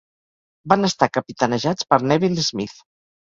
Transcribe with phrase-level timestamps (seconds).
[0.71, 2.81] Van estar capitanejats per Neville Smith.